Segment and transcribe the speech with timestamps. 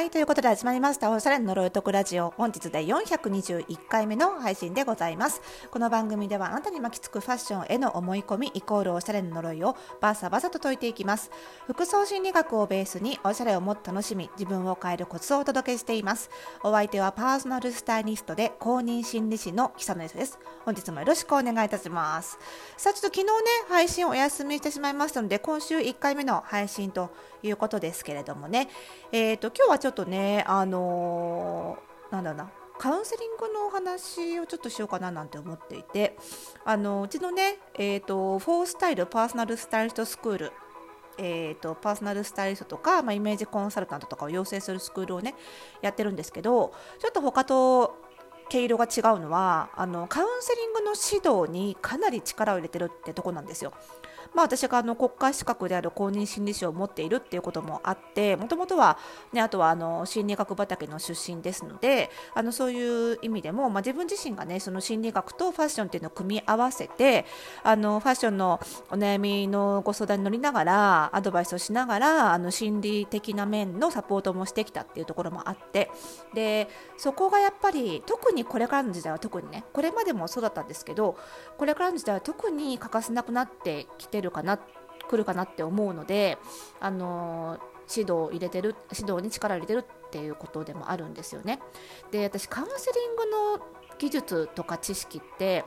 [0.00, 1.10] はい、ということで始まりました。
[1.10, 2.30] おしゃれの呪いとくラジオ。
[2.38, 5.42] 本日で421回目の配信でございます。
[5.70, 11.30] この番組ではあなたに巻きつくファッションへの思い込みイコールおしゃれの呪いをバサバサと解いていきます。
[11.66, 16.30] 服装心理学をベースにおしゃれをもっと楽しみ、自分を変えるコツをお届けしています。
[16.64, 20.38] お相手はパーソナルスタイリストで公認心理師の久野です。
[20.64, 22.38] 本日もよろしくお願いいたします。
[22.78, 23.30] さあ、ちょっと昨日ね、
[23.68, 27.10] 配信お休みしてしまいましたので、今週1回目の配信と
[27.42, 28.68] いうことですけれどもね、
[29.12, 36.16] え、ー、と、今日はちょっとね、あのー、なんだな、カウンセリングのお話をちょっとしようかななんて思っていて、
[36.64, 40.52] あのうちのね、え、ー、と、フォースタイルパーソナルスタイリストスクール、
[41.22, 45.34] えーと、パーソナルスタイリストとか、まあ、イメージコンサルタントとかを養成するスクールをね
[45.82, 47.96] やってるんですけどちょっと他と
[48.48, 53.72] 毛色が違うのはあのカウンセリングの指導にかなり力を入れてるってとこなんですよ。
[54.34, 58.98] まあ、私があの国家資格である公認心理師を持っているっていうこともあってもともとは、
[59.32, 67.24] ね、あとはあの心理学畑の出身ですのであのそういう意味でも、まあ、自分自身が、ね、その心理学とファッションっていうのを組み合わせて
[67.62, 75.90] あのファッションのお悩みのご相談に乗りながらアドバイスをしながらあの心理的な面のサポートもしてきたっていうところもあって
[76.34, 81.16] でそこがやっぱり特にこれからの時代は特にねこれまでもそうだったんですけど
[81.58, 86.38] これからの時代は特に欠かせなくなってきてるかな来るかなって思うので
[86.80, 87.58] あの
[87.90, 91.58] 指導を入れてる指導に力を入れてるっていうことでもあるんですよね。
[92.10, 93.26] で私カウンセリング
[93.58, 93.66] の
[93.98, 95.64] 技術とか知識って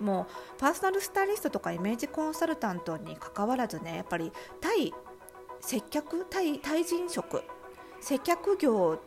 [0.00, 0.26] もう
[0.58, 4.94] パーソナルスタイリストとかイメージコンサルタントにかかわらずねやっぱり対
[5.60, 7.42] 接客対対人職
[8.00, 8.98] 接客業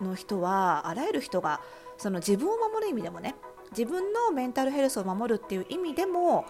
[0.00, 1.60] の人はあらゆる人が
[1.96, 3.36] その自分を守る意味でもね
[3.70, 6.44] 自分のメンタルヘルスを守るっていう意味でも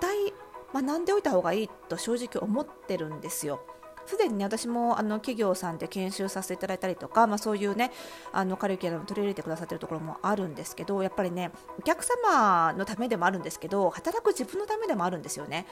[0.00, 0.32] 対
[0.72, 3.60] 学んでおいた方がいいと正直思ってるんですよ。
[4.08, 7.92] すでに、ね、私もあの企業さんで研修させていただいたりとか、まあ、そういうね
[8.32, 15.66] あのカリキュラム取り入れてくださっているところもあるんですけどやっぱりねお客様のためでもあるんですけど働く自分のためでもあるんですよね。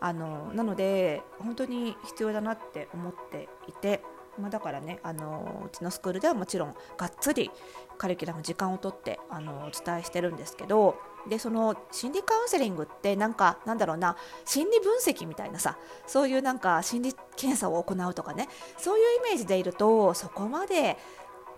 [0.00, 4.02] あのなので本当に必要だなって思っていて。
[4.38, 7.50] まあ、だからねあのうちのスクールではもちろんがっつり
[7.96, 10.98] カリキュラム時間をとってあのお伝えしてるんですけど
[11.28, 15.76] でその心理カウンセリングってなんかなんだろうな心理分析みたいなさ
[16.06, 18.48] そういうなんか心理検査を行うとかね
[18.78, 20.96] そういうイメージでいるとそこまで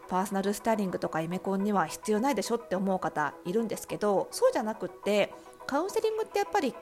[0.09, 5.33] パーソナルスタイリングとかイメコンには必要ないでしょって思う方いるんですけどそうじゃなくって
[5.67, 6.75] カウンセリングってやっぱり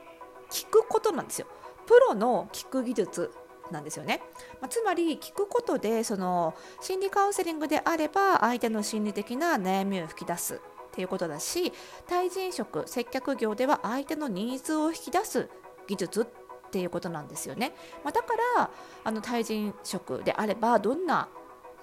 [0.51, 1.49] 聞くことなんですよ。
[1.87, 3.33] プロの聞く技術
[3.71, 4.23] なんですよね、
[4.61, 10.61] まあ、つまり聞くことでその心理カウンセリングであれば相手の心理的な悩みを吹き出す
[10.97, 11.75] っていうことだし
[12.07, 15.51] 対人職接客業では相手のニーズを引き出す
[15.87, 18.71] 技術っていうことなんですよね、まあ、だから
[19.05, 21.29] あの対人職であればどんな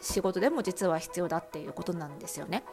[0.01, 2.63] 仕事でも実は必要だっていうことなんですよね。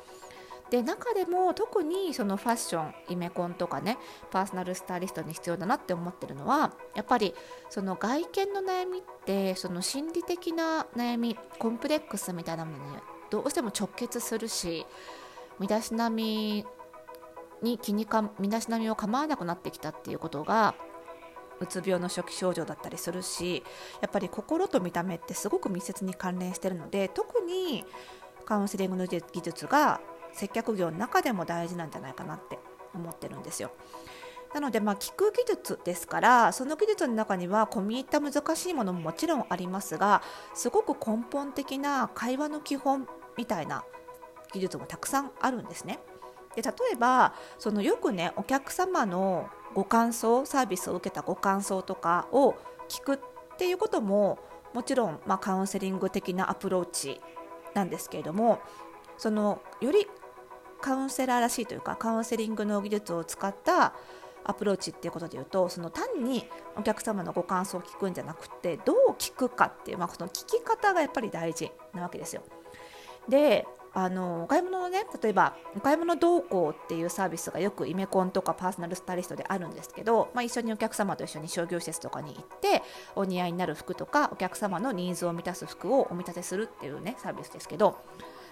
[0.71, 3.99] で中でも特にそのファッションイメコンとかね
[4.31, 7.35] パーソナルスタイリストに必要だなって思ってるのはやっぱり
[7.69, 12.99] その外見の悩みってその心理的な悩みコンプレックスみたいなものに
[13.31, 14.87] どうしても直結するし
[15.61, 16.65] 身だしなみ
[17.63, 20.75] に気にか身だしなみを構わなくなってきたっていうことが
[21.61, 23.63] うつ病の初期症状だったりするし
[24.01, 27.85] やっぱり心と見た目ってすごく密接に関連してるので特に
[28.47, 30.01] カウンセリングの技術が
[30.33, 32.59] 接客業の中でも大事なんじゃないかなって
[32.95, 33.71] 思ってるんですよ。
[34.55, 40.23] なので、まあ、聞く技術ですからその技術の中には込み入った難しいものももちろんありますが
[40.55, 43.07] すごく根本的な会話の基本
[43.37, 43.85] みたいな
[44.53, 46.01] 技術もたくさんあるんですね。
[46.55, 52.57] で例えばそのよくねお客様のご感想サービスを受けたご感想とかを
[52.89, 53.19] 聞くっ
[53.57, 54.39] ていうことも
[54.75, 57.21] もちろん、まあ、カウンセリング的なアプローチ
[57.75, 58.61] なんですけれども
[59.17, 60.07] そのより
[60.81, 63.95] カウンセラーらしいというかカウンセリングの技術を使った
[64.43, 66.47] アプローチっていうことで言うとその単に
[66.77, 72.43] お客様のご感想を聞くんじゃなくてどう聞くかっていう、まあ、その聞き方がやっぱり大事なわけですよ。
[73.29, 82.83] であのお買い物のね例えばお買い物同行っていうサービスがよくイメコンとかパーソナルスタイリストであるんですけど、まあ、一緒にお客様と一緒に商業施設とかに行って
[83.17, 87.99] お似合いになる服とかお客様のニーズを満たす服をお見立てするっていうねサービスですけど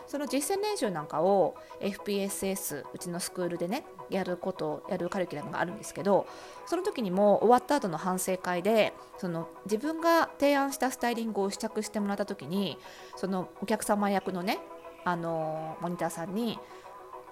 [0.09, 6.27] その実践練習なんかを FPSS うちのスクールでねやることやるカリキュラムがあるんですけど
[6.67, 12.79] その時にも終わった後の反省会でその自分が提案したスタイリングを試着してもらった時に
[13.17, 14.59] そのお客様役のね
[15.05, 16.59] あのモニターさんに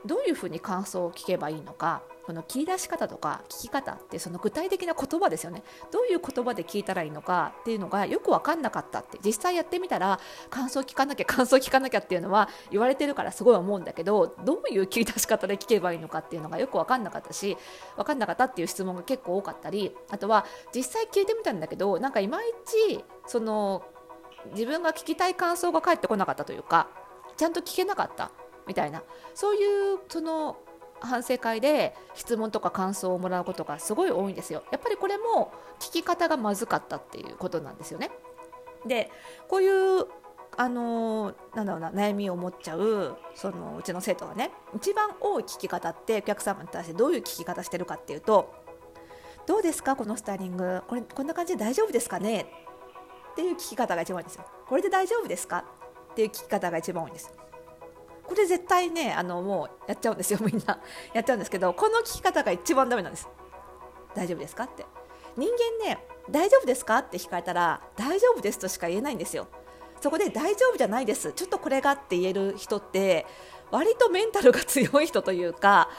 [0.05, 5.63] どういうふうに感想を聞けばいいのかこの切り出し方とか聞き方ってその具体的な言葉ですよね。
[5.93, 9.19] どういう言葉で聞いたらいいのかっていうのがよく分かんなかったって。
[9.25, 10.19] 実際やってみたら
[10.51, 17.57] 感想聞かなきゃ感想聞かなきゃっていうのは言われてるからすごい思うんだけどどういう切り出し方で聞けばいいのかっていうのがよく分かんなかったし
[17.97, 22.47] 分かんなかったっていう質問が結構多かったりあとは実際聞いてみたんだけどなんかいまい
[22.89, 23.85] ちその
[24.51, 26.89] 自分が聞きたい感想が返ってこなかったというか
[27.37, 28.31] ちゃんと聞けなかった
[28.67, 29.03] みたいな
[29.35, 30.57] そういうその
[31.01, 34.63] 反省会で質問とか感想をもらうことがすごい多いんですよ。
[34.73, 38.11] やっぱりこれも聞き方がまずかったっていうことなんですよね。
[38.87, 39.11] で
[39.49, 39.69] こうい
[40.01, 40.07] う
[40.57, 48.55] あのなんだろうな悩みを持っちゃうそのうちの生徒がね一番多い聞き方ってお客様に対してどういう聞き方してるかっていうと
[49.47, 50.83] 「どうですかこのスタイリング？
[50.89, 52.41] これこんな感じで大丈夫ですかね?」
[53.33, 54.47] っていう聞き方が一番多いんですよ。
[54.67, 55.67] これで大丈夫ですか？
[56.17, 57.31] っていう聞き方が一番多いんです。
[58.25, 60.81] これ絶対ねあのもうやっちゃうんですよみんな。
[61.13, 63.29] やっちゃうんですけどこの聞き方が一番ダメなんです。
[64.15, 64.87] 大丈夫ですかって。
[65.37, 65.47] 人
[65.83, 65.99] 間ね
[66.31, 69.47] 大丈夫ですかって聞かれたら大丈夫ですとしか言えないんですよ。
[70.01, 71.35] そこで大丈夫じゃないです。
[71.35, 73.27] ちょっとこれがって言える人って
[73.71, 75.91] 割とメンタルが強い人というか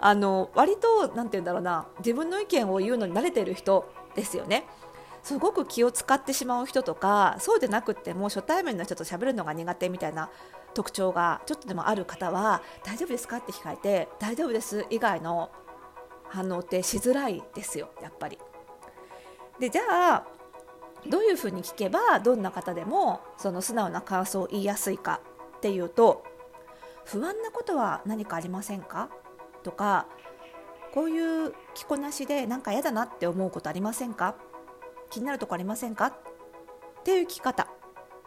[0.00, 4.66] あの割と何て言うんだろうな自分の意見を言うのに慣れてる人ですよね。
[5.24, 10.30] すごく気を使ってしまう人とかそうでなくっても初対面の人と喋るのが苦手みたいな
[10.74, 15.50] 特徴がちょっとでもある方は大丈夫ですかって聞かれて大丈夫です以外の
[16.28, 18.38] 反応ってしづらいですよやっぱり。
[19.58, 19.82] でじゃ
[20.16, 20.26] あ
[21.08, 25.20] どういうふうに聞けばどんな方でもその素直な感想を言いやすいか
[25.56, 26.24] っていうと
[27.04, 29.08] 不安なことは何かありませんか？
[29.62, 30.06] とか
[30.92, 34.34] こういう着こなしでなんか嫌だなって思うことありませんか？
[35.10, 36.06] 気になるとこありませんか？
[36.06, 36.12] っ
[37.04, 37.68] ていう聞き方。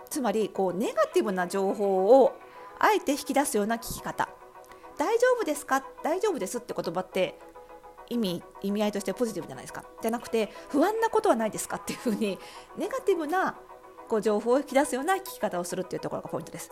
[0.10, 2.34] つまりこうネガティブな情報を
[2.80, 4.30] あえて引き出すような聞き方。
[4.98, 5.84] 大丈夫ですか？
[6.04, 7.40] 大丈夫ですって言葉って
[8.10, 9.84] 意味意味合いとしてポジティブじゃないですか。
[10.02, 11.78] じゃなくて不安なことはないですか？
[11.78, 12.40] っていうふうに
[12.78, 13.56] ネガティブな
[14.08, 16.72] こう情報を引き出すような聞き方をするっていうところがポイントです。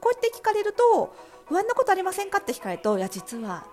[0.00, 1.14] こうやって聞かれると
[1.48, 2.38] 不安なことありませんか？
[2.38, 3.66] って聞かれるといや実は。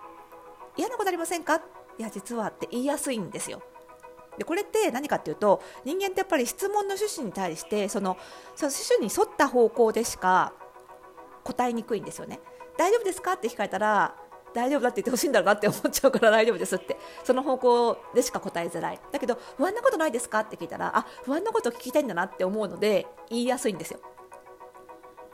[0.76, 1.56] 嫌なことありませんか？
[1.98, 2.48] いや実は。
[2.48, 3.62] って言いやすいんですよ。
[4.38, 8.16] でこれって何かっていうと人間ってやっぱり質問の趣旨に対してその
[8.54, 10.52] その趣旨に沿った方向でしか
[11.44, 12.40] 答えにくいんですよね。
[12.76, 14.14] 大丈夫ですかって聞かれたら
[14.54, 16.96] 大丈夫だって言ってほしいんだろうなって思っちゃうから大丈夫ですって。
[17.24, 19.00] その方向でしか答えづらい。
[19.12, 24.00] だけど不安なことないですかって聞いたらあ不安なこと聞きたいんだなって思うので言いやすいんですよ。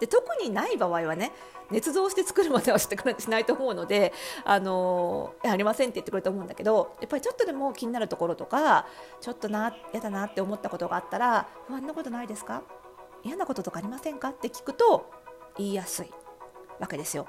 [0.00, 1.32] で特にない場合はね
[1.70, 4.12] 捏造して作るまではしてくれしないと思うので、
[4.44, 8.86] あのー、ありませんって言ってくれると思うんだけどやっぱりちょっとでも気になるところとか
[9.20, 12.62] ちょっとな嫌だなって思ったことがあったら不安なことないですか？
[13.22, 14.28] 嫌なこととかありませんか？
[14.28, 15.10] って聞くと
[15.56, 16.10] 言いやすい
[16.80, 17.26] わけですよ。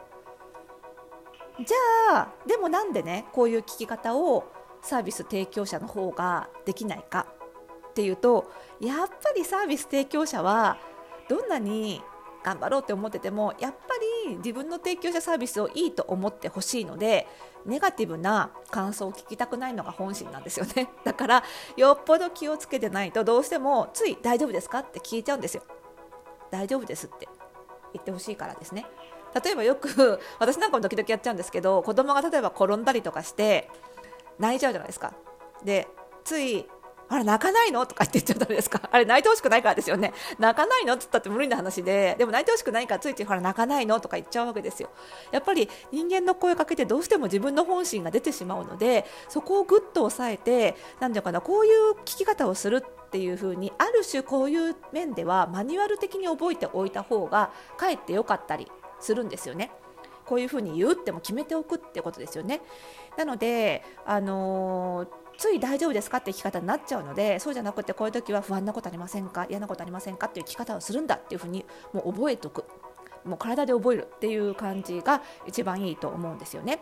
[1.60, 4.44] じゃあでもなんでねこういう聞き方を
[4.82, 7.28] サービス提供者の方ができないか
[7.92, 8.52] っていうと
[8.82, 10.78] やっぱりサービス提供者は
[11.30, 12.02] どんなに
[12.46, 13.78] 頑張ろうって思っててもやっぱ
[14.30, 17.28] り自分の提供者サービスをいいと思ってほしいので
[17.66, 20.88] ネガティブな感想を聞きたくないのが本心なんですよね。
[21.04, 21.44] だから
[21.76, 25.64] よっぽど気をつけてないとどうしてもつい大丈夫ですかって聞いちゃうんですよ。
[26.52, 27.28] 大丈夫ですって
[27.94, 28.86] 言ってほしいからですね。
[29.44, 33.72] 例えばよく 私なんかも時々やっちゃうんですけど子供が例えば転んだりとかして
[34.38, 35.14] 泣いちゃうじゃないですか。
[35.64, 35.88] で
[36.24, 36.70] つい
[37.08, 37.86] あれ泣かないの？
[37.86, 38.82] とかって言っちゃったんですか？
[38.92, 40.14] あれ泣いてほしくないからですよね。
[40.40, 40.94] 泣かないの？
[40.94, 42.16] って言ったって無理な話で。
[42.18, 44.00] でも泣いてほしくないからついついほら泣かないの？
[44.00, 44.90] とか言っちゃうわけですよ。
[45.32, 59.72] やっぱり人間の声かけてどうしても自分の本心が出てしまうのでそこをぐっと抑えて何ていうかなこういう聞き方をするっていう風にある種こういう面ではマニュアル的に覚えておいた方がかえってよかったりするんですよね。
[60.26, 62.62] こういうふうに言うっても決めておくってことですよね。
[63.18, 72.64] なので、あのーつい大丈夫ですかって聞き方になっちゃうのでそうじゃなくてこういう時は不安なことありませんか嫌なことありませんかっていう聞き方をするんだっていうふうにもう覚えておく
[73.26, 76.80] もう体で覚えるっていう感じが一番いいと思うんですよね。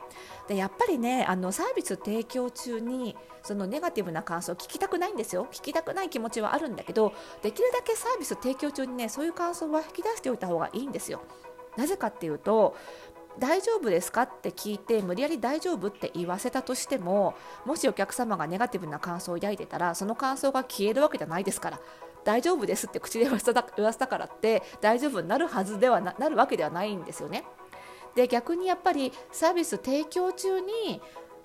[0.47, 11.21] でやっぱりねあのサービス提供中にそのネガティブな感想を聞きたくないんですよ聞きたくない気持ちはあるんだけどできるだけサービス提供中にねそういう感想は引き出しておいた方がいいんですよ。
[11.77, 12.75] なぜかっていうと
[13.39, 14.23] 大丈夫ですか？
[14.23, 17.35] って聞いて無理やり大丈夫って言わせたとしても
[17.65, 21.79] もしお客様がネガティブな感想を抱いてたらその感想が消えるわけじゃないですから
[22.23, 27.43] 大丈夫ですって口で言わせたからって大丈夫になるはずではななるわけではないんですよね。
[28.15, 31.01] で逆にやっぱりサービス提供中に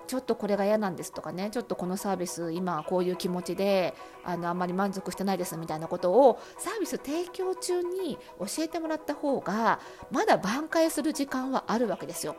[0.09, 12.37] ちょっとこれが嫌なんですとかねちょっとこのサービス今こういう気持ちであのあんまり満足してないですみたいなことをサービス提供中に教えてもらった方がまだ挽回する時間はあるわけですよ。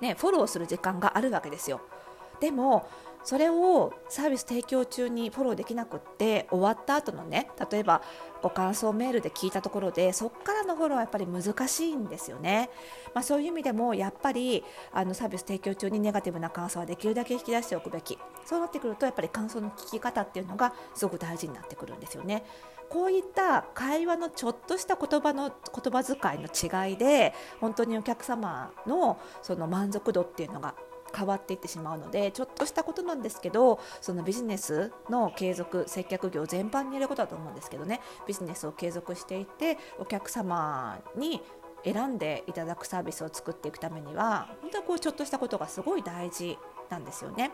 [0.00, 1.80] ね、フォローする時間があるわけですよ。
[2.40, 2.88] でも
[3.26, 8.00] それをサービス提供中にフォローできなくって終わった後のね例えば
[8.40, 12.70] ご感想メールで聞いたところでそこからのフォローはやっぱり難しいんですよね、
[13.14, 18.16] まあ、そういう意味でもやっぱりあのサービス提供中にネガティブな感想はできるだけ引き出しておくべき。
[18.44, 22.44] そうなってくるとやっぱり感想の聞き方っていうのがすごく大事になってくるんですよね。
[22.88, 30.76] こういった会話のちょっとした言葉の言葉遣いの違いで本当にお客様のその満足度っていうのが
[31.16, 41.40] 変わっていってしまうのでちょっとしたことなんですけどそのビジネスの継続接客業全般に言えることだと思うんですけどねビジネスを継続していてお客様に
[41.84, 46.58] 選んでいただくサービスを作っていくためには本当にこうちょっとしたことがすごい大事
[46.88, 47.50] なんですよね。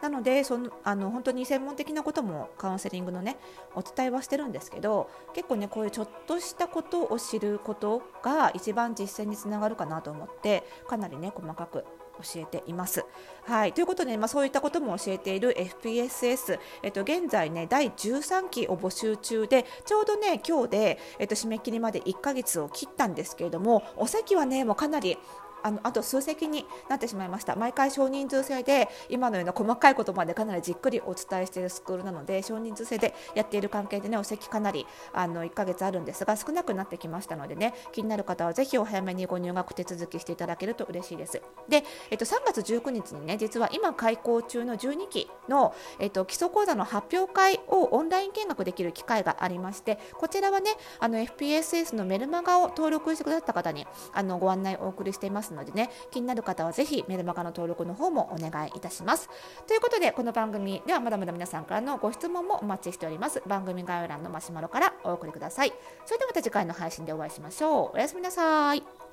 [0.00, 3.36] なのでそのあの本当に専門的なこともカウンセリングのね
[3.74, 11.84] お伝えはしてるんですけど結構ねこういうちょっとしたことを知ることが一番実践につながるかなと思ってかなりね細かく
[12.22, 13.04] 教えています。
[13.44, 25.18] はい、ということで、まあ、そういったことも教えている FPSS、えっと、現在ね第13期を募集中でちょうどね今日で、えっと、締め切りまで1ヶ月を切ったんですけれどもお席はねもうかなり
[25.62, 27.56] あのあと数席になってしまいました。
[27.56, 41.42] 毎回少人数制で今のような細かいことまでかなりじっくりお伝えしているスクールなので少人数制でやっている関係でねお席かなりあの1ヶ月あるんですが少なくなってきましたのでね気になる方はぜひお早めにご入学手続きしていただけると嬉しいです。
[41.68, 55.49] で、えっと、3月19日にね実は今開校中の12期の、えっと、基礎講座の発表会をオンライン見学できる機会がありましてこちらはねあの FPSS のメルマガを登録してくださった方にあのご案内をお送りしています。
[55.50, 59.28] ますのでね気になる方はぜひメルマガの登録の方もお願いいたします。
[59.66, 63.42] ということでこの番組ではまだまだ皆さんからのご質問もお待ちしております。
[63.46, 65.72] 番組概要欄のマシュマロからお送りください。
[66.06, 67.96] それではまた次回の配信でお会いしましょう。
[67.96, 69.09] おやすみなさい。